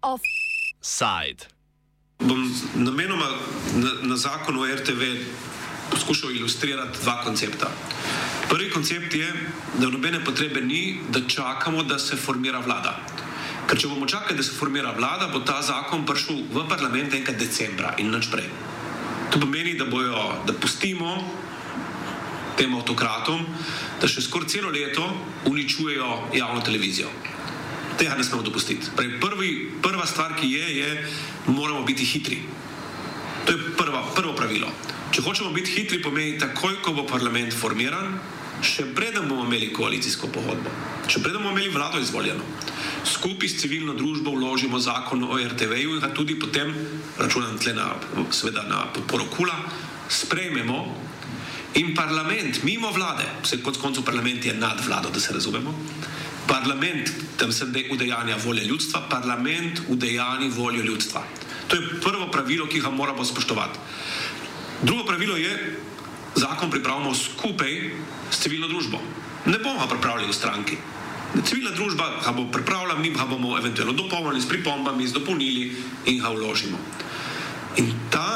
[0.00, 1.46] Offside.
[2.20, 3.28] Bom namenoma
[3.74, 5.02] na, na zakon o RTV
[5.90, 7.70] poskušal ilustrirati dva koncepta.
[8.48, 9.32] Prvi koncept je,
[9.78, 12.96] da nobene potrebe ni, da čakamo, da se formira vlada.
[13.66, 17.38] Ker če bomo čakali, da se formira vlada, bo ta zakon prišel v parlament enkrat
[17.38, 18.48] decembra in nič prej.
[19.30, 21.14] To pomeni, da, bojo, da pustimo
[22.60, 23.40] tem avtokratom,
[24.00, 25.06] da še skoraj celo leto
[25.48, 27.08] uničujejo javno televizijo.
[27.96, 28.92] Tega ne smemo dopustiti.
[28.96, 30.90] Prej, prvi, prva stvar, ki je, je,
[31.48, 32.40] moramo biti hitri.
[33.48, 34.68] To je prva, prvo pravilo.
[35.10, 38.14] Če hočemo biti hitri, pomeni takoj, ko bo parlament formiran,
[38.62, 40.70] še preden bomo imeli koalicijsko pogodbo,
[41.08, 42.44] še preden bomo imeli vlado izvoljeno.
[43.08, 46.72] Skupaj s civilno družbo vložimo zakon o RTV-ju in ga tudi potem,
[47.18, 47.88] računam tle na,
[48.30, 49.56] seveda na podporo Kula,
[50.12, 50.84] sprejmemo
[51.74, 55.74] in parlament, mimo vlade, vse kot koncu parlament je nad vlado, da se razumemo,
[56.46, 61.22] parlament, tam se udejanja volja ljudstva, parlament udejani voljo ljudstva.
[61.68, 63.78] To je prvo pravilo, ki ga moramo spoštovati.
[64.82, 65.80] Drugo pravilo je,
[66.34, 67.90] zakon pripravimo skupaj
[68.30, 68.98] s civilno družbo.
[69.46, 70.76] Ne bomo ga pripravili v stranki.
[71.44, 75.76] Civilna družba ga bo pripravila, mi ga bomo eventualno dopolnili s pripombami, z dopolnili
[76.10, 76.78] in ga vložimo.
[77.76, 78.29] In ta,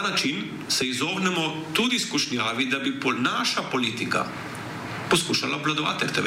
[0.00, 0.36] ta način
[0.68, 4.24] se izognemo tudi skušnjavi, da bi pol naša politika
[5.10, 6.26] poskušala obvladovati RTV.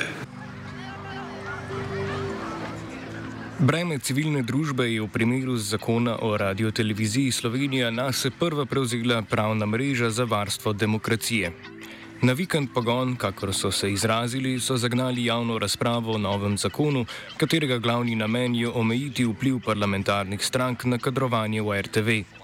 [3.60, 10.10] Breme civilne družbe je v primeru zakona o radioteleviziji Slovenija nas prva prevzela pravna mreža
[10.10, 11.54] za varstvo demokracije.
[12.22, 17.06] Na vikend pogon, kakor so se izrazili, so zagnali javno razpravo o novem zakonu,
[17.38, 22.43] katerega glavni namen je omejiti vpliv parlamentarnih strank na kadrovanje v RTV.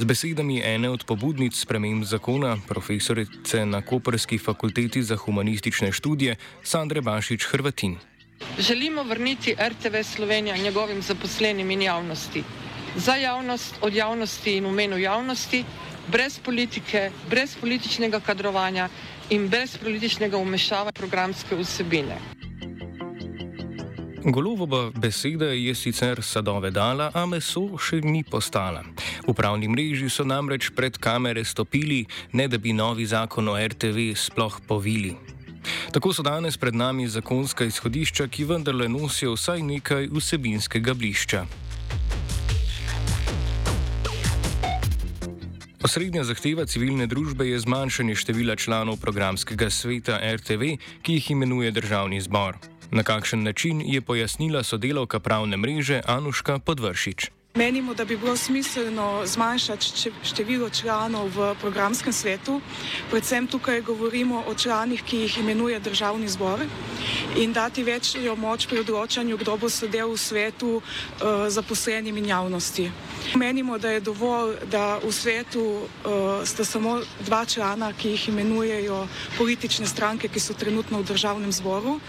[0.00, 7.04] Z besedami ene od pobudnic sprememb zakona, profesorice na Koperski fakulteti za humanistične študije, Sandre
[7.04, 7.98] Bašič Hrvatin.
[8.58, 12.42] Želimo vrniti RTV Slovenija njegovim zaposlenim in javnosti.
[12.96, 15.64] Za javnost, od javnosti in v imenu javnosti,
[16.08, 18.88] brez politike, brez političnega kadrovanja
[19.30, 22.39] in brez političnega umešavanja programske vsebine.
[24.24, 28.82] Golovova beseda je sicer sadove dala, a meso še ni postala.
[29.24, 32.04] V pravni mreži so namreč pred kamere stopili,
[32.36, 35.14] ne da bi novi zakon o RTV sploh povili.
[35.88, 41.46] Tako so danes pred nami zakonska izhodišča, ki vendarle nosijo vsaj nekaj vsebinskega blišča.
[45.80, 52.20] Osrednja zahteva civilne družbe je zmanjšanje števila članov programskega sveta RTV, ki jih imenuje državni
[52.20, 52.60] zbor.
[52.90, 57.39] Na kakšen način je pojasnila sodelovka pravne mreže Anuška Podvršič.
[57.54, 59.86] Menimo, da bi bilo smiselno zmanjšati
[60.22, 62.60] število članov v programskem svetu,
[63.10, 66.60] predvsem tukaj govorimo o članih, ki jih imenuje državni zbor
[67.36, 72.90] in dati večjo moč pri odločanju, kdo bo sedel v svetu uh, zaposlenim in javnosti.
[73.34, 79.06] Menimo, da je dovolj, da v svetu uh, sta samo dva člana, ki jih imenujejo
[79.38, 82.00] politične stranke, ki so trenutno v državnem zboru.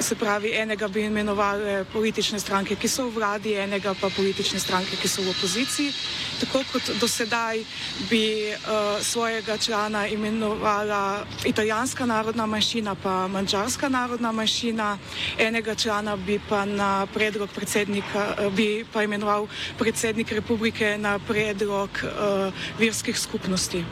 [0.00, 4.83] Se pravi, enega bi imenovali politične stranke, ki so v vladi, enega pa politične stranke,
[4.86, 5.92] ki so v opoziciji.
[6.40, 7.64] Tako kot do sedaj
[8.10, 14.98] bi uh, svojega člana imenovala italijanska narodna manjšina, pa mađarska narodna manjšina,
[15.38, 19.46] enega člana bi pa na predlog predsednika, uh, bi pa imenoval
[19.78, 23.84] predsednik republike na predlog uh, verskih skupnosti.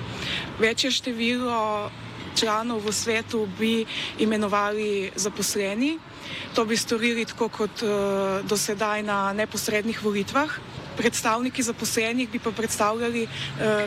[0.58, 1.90] Večje število
[2.34, 3.84] članov v svetu bi
[4.18, 5.98] imenovali zaposleni.
[6.54, 7.88] To bi storili tako kot uh,
[8.44, 10.50] do sedaj na neposrednih volitvah.
[10.96, 13.30] Predstavniki zaposlenih bi pa predstavljali uh,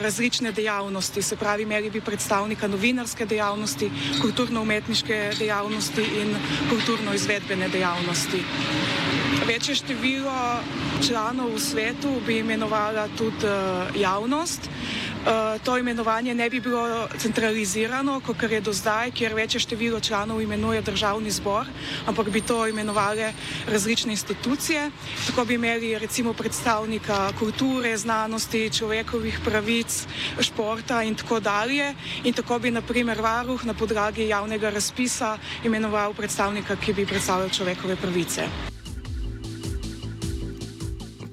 [0.01, 6.35] različne dejavnosti, se pravi, imeli bi predstavnika novinarske dejavnosti, kulturno-umetniške dejavnosti in
[6.69, 8.43] kulturno-izvedbene dejavnosti.
[9.47, 10.59] Večje število
[11.07, 14.69] članov v svetu bi imenovala tudi uh, javnost.
[15.25, 20.41] Uh, to imenovanje ne bi bilo centralizirano, kot je do zdaj, kjer večje število članov
[20.41, 21.65] imenuje državni zbor,
[22.05, 23.33] ampak bi to imenovali
[23.67, 24.91] različne institucije.
[25.27, 30.05] Tako bi imeli recimo predstavnika kulture, znanosti, človekovih pravic,
[30.39, 31.95] športa in tako dalje.
[32.23, 37.95] In tako bi naprimer varuh na podlagi javnega razpisa imenoval predstavnika, ki bi predstavljal človekove
[37.95, 38.74] pravice.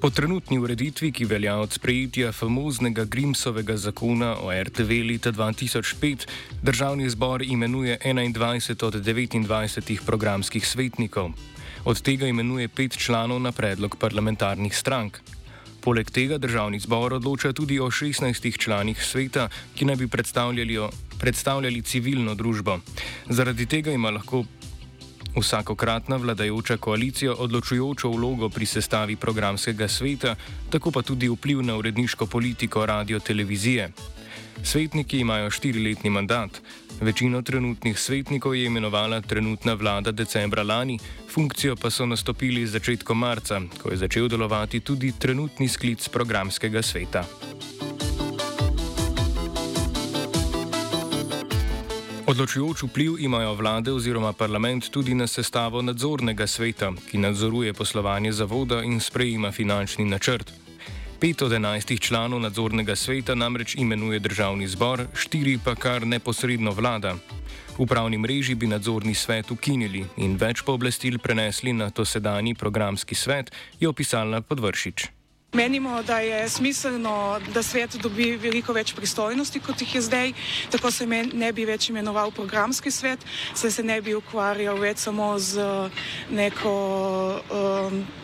[0.03, 6.25] Po trenutni ureditvi, ki velja od sprejetja famoznega Grimsovega zakona o RTV leta 2005,
[6.61, 11.31] državni zbor imenuje 21 od 29 programskih svetnikov.
[11.85, 15.21] Od tega imenuje pet članov na predlog parlamentarnih strank.
[15.79, 20.79] Poleg tega državni zbor odloča tudi o 16 članih sveta, ki naj bi predstavljali,
[21.19, 22.79] predstavljali civilno družbo.
[23.29, 24.43] Zaradi tega ima lahko
[25.35, 30.35] vsakokratna vladajoča koalicija odločujočo vlogo pri sestavi programskega sveta,
[30.69, 33.91] tako pa tudi vpliv na uredniško politiko radio televizije.
[34.63, 36.61] Svetniki imajo štiriletni mandat.
[37.01, 40.99] Večino trenutnih svetnikov je imenovala trenutna vlada decembra lani,
[41.33, 47.25] funkcijo pa so nastopili začetkom marca, ko je začel delovati tudi trenutni sklic programskega sveta.
[52.33, 58.81] Odločujoč vpliv imajo vlade oziroma parlament tudi na sestavo nadzornega sveta, ki nadzoruje poslovanje zavoda
[58.81, 60.49] in sprejima finančni načrt.
[61.21, 67.15] Pet od enajstih članov nadzornega sveta namreč imenuje državni zbor, štiri pa kar neposredno vlada.
[67.77, 73.15] V pravni mreži bi nadzorni svet ukinili in več pooblastil prenesli na to sedanji programski
[73.15, 75.22] svet, je opisala Podvršič.
[75.53, 80.33] Menimo, da je smiselno, da svet dobi veliko več pristojnosti, kot jih je zdaj.
[80.73, 83.21] Tako se ne bi več imenoval programski svet,
[83.53, 85.61] saj se ne bi ukvarjal več samo z
[86.33, 86.73] neko.
[87.53, 88.22] Um,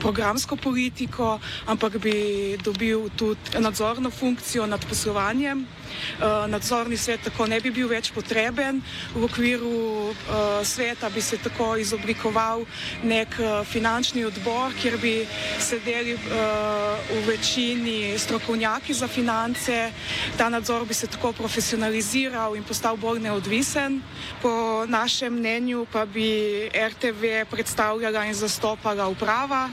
[0.00, 5.66] programsko politiko, ampak bi dobil tudi nadzorno funkcijo nad poslovanjem.
[6.20, 8.80] Eh, nadzorni svet tako ne bi bil več potreben.
[9.14, 12.64] V okviru eh, sveta bi se tako izoblikoval
[13.02, 15.14] nek eh, finančni odbor, kjer bi
[15.58, 19.90] sedeli v večini strokovnjaki za finance.
[20.36, 24.00] Ta nadzor bi se tako profesionaliziral in postal bolj neodvisen.
[24.42, 29.70] Po našem mnenju pa bi RTV predstavljala in zastopala uprava.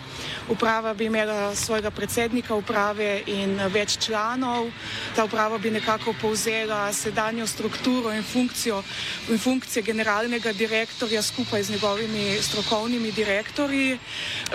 [0.50, 4.70] Uprava bi imela svojega predsednika uprave in več članov.
[5.16, 8.84] Ta uprava bi nekako povzela sedanjo strukturo in funkcijo
[9.30, 14.00] in funkcije generalnega direktorja skupaj z njegovimi strokovnimi direktorji,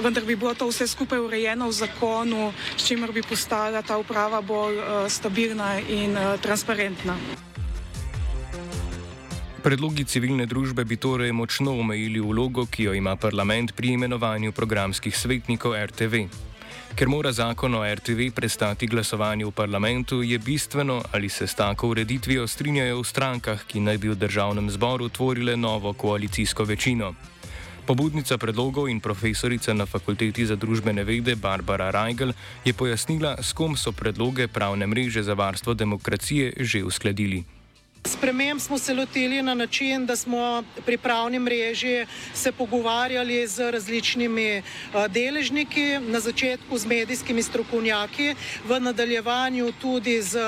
[0.01, 4.41] vendar bi bilo to vse skupaj urejeno v zakonu, s čimer bi postala ta uprava
[4.41, 7.52] bolj uh, stabilna in uh, transparentna.
[9.63, 15.15] Predlogi civilne družbe bi torej močno omejili vlogo, ki jo ima parlament pri imenovanju programskih
[15.15, 16.25] svetnikov RTV.
[16.99, 21.93] Ker mora zakon o RTV prestati glasovanje v parlamentu, je bistveno, ali se s tako
[21.95, 27.15] ureditvijo strinjajo v strankah, ki naj bi v državnem zboru tvorile novo koalicijsko večino.
[27.87, 33.79] Pobudnica predlogov in profesorica na Fakulteti za družbene vede Barbara Reigel je pojasnila, s kom
[33.79, 37.62] so predloge pravne mreže za varstvo demokracije že uskladili.
[38.05, 44.63] Sprememb smo se lotili na način, da smo pri pravni mreži se pogovarjali z različnimi
[45.09, 48.35] deležniki, na začetku z medijskimi strokovnjaki,
[48.65, 50.39] v nadaljevanju tudi z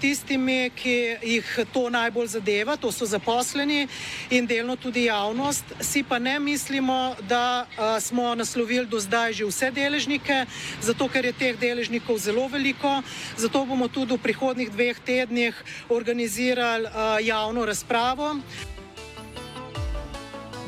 [0.00, 3.88] tistimi, ki jih to najbolj zadeva, to so zaposleni
[4.30, 5.64] in delno tudi javnost.
[5.80, 7.66] Si pa ne mislimo, da
[8.00, 10.46] smo naslovili do zdaj že vse deležnike,
[10.82, 13.02] zato ker je teh deležnikov zelo veliko.
[13.36, 15.54] Zato bomo tudi v prihodnih dveh tednih
[15.88, 16.88] organizirali
[17.22, 18.36] javno razpravo.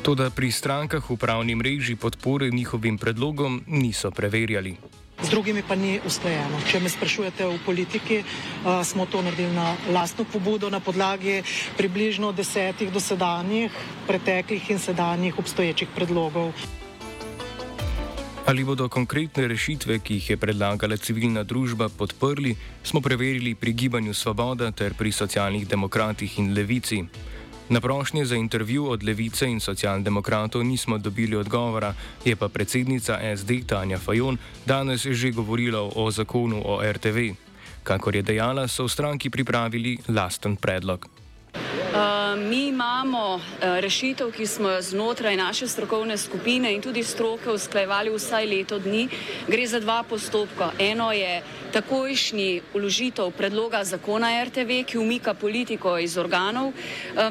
[0.03, 5.99] Toda pri strankah v pravni mreži podpore njihovim predlogom niso preverjali z drugimi pa ni
[6.05, 6.59] usklajeno.
[6.67, 11.41] Če me sprašujete v politiki, uh, smo to naredili na lastno pobudo na podlagi
[11.79, 13.71] približno desetih dosedanjih,
[14.07, 16.51] preteklih in sedanjih obstoječih predlogov.
[18.43, 22.51] Ali bodo konkretne rešitve, ki jih je predlagala civilna družba, podprli,
[22.83, 26.99] smo preverili pri Gibanju Svoboda ter pri socialnih demokratih in levici.
[27.73, 31.93] Na prošnje za intervju od levice in socialdemokratov nismo dobili odgovora,
[32.25, 37.33] je pa predsednica SD Tanja Fajon danes že govorila o zakonu o RTV.
[37.83, 41.22] Kakor je dejala, so v stranki pripravili lasten predlog.
[41.93, 47.51] Uh, mi imamo uh, rešitev, ki smo jo znotraj naše strokovne skupine in tudi stroke
[47.51, 49.07] usklajevali vsaj leto dni.
[49.47, 50.71] Gre za dva postopka.
[50.79, 56.73] Eno je takojšnji uložitev predloga zakona RTV, ki umika politiko iz organov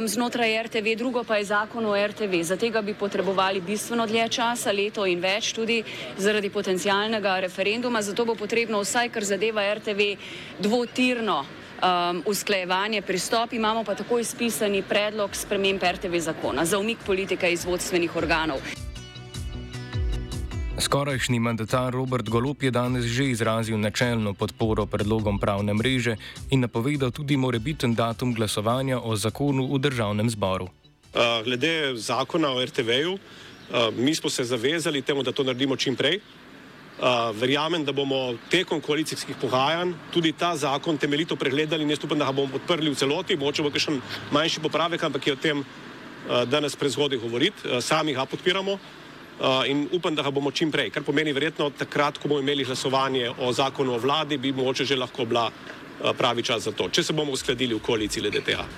[0.07, 2.42] znotraj RTV, drugo pa je zakon o RTV.
[2.42, 5.83] Za tega bi potrebovali bistveno dlje časa, leto in več, tudi
[6.19, 8.02] zaradi potencijalnega referenduma.
[8.02, 10.14] Zato bo potrebno vsaj, kar zadeva RTV,
[10.59, 17.53] dvotirno um, usklajevanje, pristop, imamo pa takoj spisani predlog sprememb RTV zakona za umik politike
[17.53, 18.59] iz vodstvenih organov.
[20.79, 26.17] Skorajšnji mandatar Robert Golop je danes že izrazil načelno podporo predlogom pravne mreže
[26.51, 30.65] in napovedal tudi morebiten datum glasovanja o zakonu v državnem zboru.
[30.65, 33.21] Uh, glede zakona o RTV-ju, uh,
[33.97, 36.21] mi smo se zavezali temu, da to naredimo čim prej.
[37.01, 42.19] Uh, verjamem, da bomo tekom koalicijskih pogajanj tudi ta zakon temeljito pregledali in jaz upam,
[42.19, 43.97] da ga bomo podprli v celoti, moče bo še
[44.31, 47.65] manjši popravek, ampak je o tem uh, danes prezgodaj govoriti.
[47.65, 48.79] Uh, sami ga podpiramo.
[49.67, 53.33] In upam, da ga bomo čim prej, kar pomeni verjetno takrat, ko bomo imeli glasovanje
[53.41, 55.49] o zakonu o vladi, bi mogoče že lahko bila
[56.19, 58.69] pravi čas za to, če se bomo uskladili v koaliciji glede tega.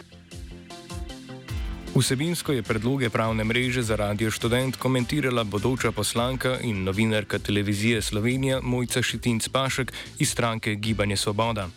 [1.95, 8.59] Vsebinsko je predloge pravne mreže za radio študent komentirala bodoča poslanka in novinarka televizije Slovenija
[8.63, 11.69] Mojca Šitinc Pašek iz stranke Gibanje Svoboda.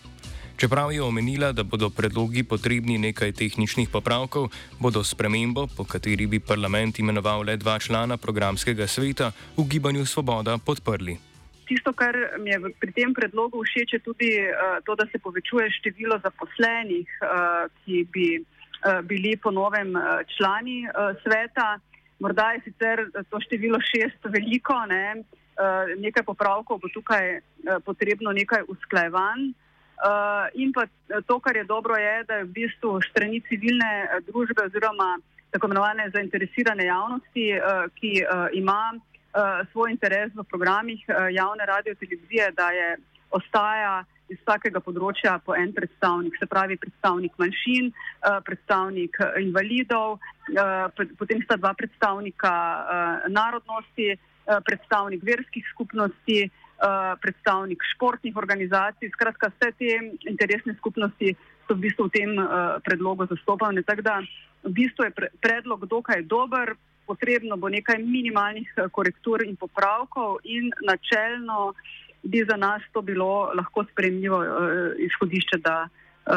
[0.58, 6.40] Čeprav je omenila, da bodo predlogi potrebni nekaj tehničnih popravkov, bodo spremembo, po kateri bi
[6.40, 11.18] parlament imenoval le dva člana programskega sveta, v Gibanju Svoboda podprli.
[11.68, 15.70] Tisto, kar mi je pri tem predlogu všeč, je tudi uh, to, da se povečuje
[15.78, 18.42] število zaposlenih, uh, ki bi.
[18.86, 20.02] Eh, bili po novem eh,
[20.38, 20.92] člani eh,
[21.24, 21.80] sveta.
[22.20, 25.24] Morda je sicer to število šest veliko, ne?
[25.98, 27.42] nekaj popravkov bo tukaj
[27.86, 29.54] potrebno, nekaj usklajevanj.
[30.54, 30.86] In pa
[31.26, 35.18] to, kar je dobro, je, da je v bistvu strani civilne družbe oziroma
[35.50, 37.46] tako imenovane zainteresirane javnosti,
[37.98, 38.12] ki
[38.54, 38.94] ima
[39.74, 42.98] svoj interes v programih javne radio televizije, da je
[43.30, 50.20] ostaja iz vsakega področja po en predstavnik, se pravi predstavnik manjšin, eh, predstavnik eh, invalidov,
[50.52, 52.54] eh, potem sta dva predstavnika
[53.28, 54.16] narodnosti,
[54.64, 56.48] predstavnik verskih skupnosti,
[57.20, 59.10] predstavnik športnih organizacij.
[59.12, 59.90] Skratka, vse te
[60.30, 61.34] interesne skupnosti
[61.68, 62.32] so v bistvu v tem
[62.86, 63.84] predlogu zastopane.
[63.84, 64.16] Tako da
[64.64, 66.78] v bistvu je predlog dokaj dober.
[67.08, 73.52] Potrebno bo nekaj minimalnih korektur in popravkov, in načelno uh, bi za nas to bilo
[73.56, 74.48] lahko spremljivo uh,
[74.98, 75.88] izhodišče, da,
[76.26, 76.34] uh,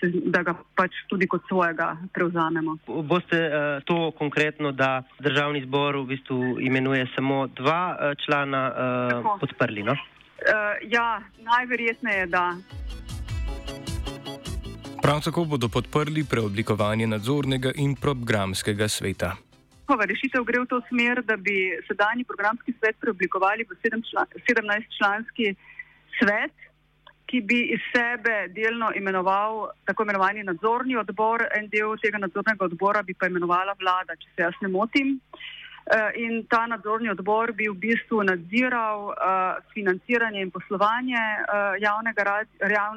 [0.00, 2.76] se, da ga pač tudi kot svojega prevzamemo.
[2.86, 9.36] Boste uh, to konkretno, da državni zbor v bistvu imenuje samo dva uh, člana uh,
[9.40, 9.82] podprli?
[9.82, 9.92] No?
[9.92, 12.54] Uh, ja, najverjetneje da.
[15.02, 19.36] Prav tako bodo podprli preoblikovanje nadzornega in programskega sveta
[19.90, 25.54] njihova rešitev gre v to smer, da bi sedanji programski svet preoblikovali v 17-članski
[26.18, 26.54] svet,
[27.26, 33.02] ki bi iz sebe delno imenoval tako imenovani nadzorni odbor, en del tega nadzornega odbora
[33.02, 35.18] bi pa imenovala vlada, če se jaz ne motim.
[35.18, 35.69] Eh,
[36.14, 42.50] in ta nadzorni odbor bi v bistvu nadziral uh, financiranje in poslovanje uh, javnega radi,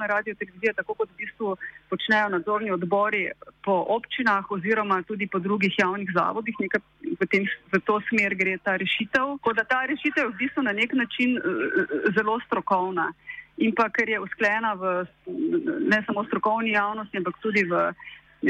[0.08, 1.56] radio televizije, tako kot v bistvu
[1.90, 3.32] počnejo nadzorni odbori
[3.66, 6.56] po občinah oziroma tudi po drugih javnih zavodih.
[6.60, 6.82] Nekaj
[7.20, 9.38] v, tem, v to smer gre ta rešitev.
[9.42, 11.40] Tako da ta rešitev je v bistvu na nek način
[12.16, 13.14] zelo strokovna.
[13.58, 15.06] In pa ker je usklena v
[15.90, 17.94] ne samo strokovni javnosti, ampak tudi v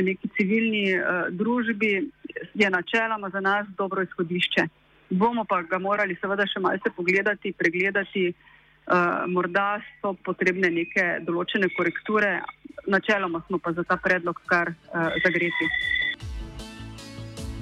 [0.01, 2.09] neki civilni uh, družbi,
[2.53, 4.67] je načeloma za nas dobro izhodišče.
[5.09, 11.69] Bomo pa ga morali seveda še malce pogledati, pregledati, uh, morda so potrebne neke določene
[11.77, 12.39] korekture,
[12.87, 15.69] načeloma smo pa za ta predlog kar uh, zagreti.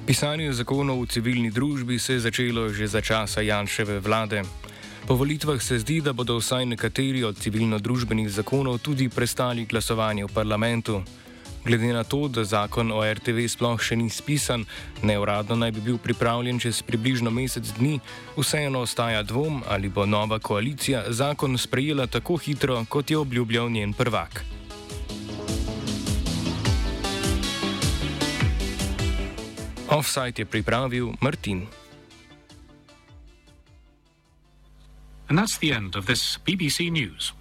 [0.02, 4.42] Pisanje zakonov v civilni družbi se je začelo že za časa Janševe vlade.
[5.06, 10.34] Po volitvah se zdi, da bodo vsaj nekateri od civilno-družbenih zakonov tudi prestali glasovanje v
[10.34, 11.02] parlamentu.
[11.64, 14.64] Glede na to, da zakon o RTV sploh še ni spisan,
[15.02, 18.00] neuradno naj bi bil pripravljen čez približno mesec dni,
[18.34, 23.92] vseeno ostaja dvom, ali bo nova koalicija zakon sprejela tako hitro, kot je obljubljal njen
[23.94, 24.42] prvak.
[29.92, 31.68] Offside je pripravil Martin.
[35.28, 37.32] And that's the end of this BBC News.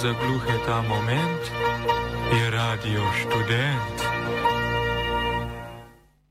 [0.00, 1.42] Za gluhe ta moment
[2.32, 4.09] je radio študent.